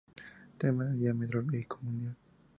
[0.57, 2.15] Temas del Día Meteorológico Mundial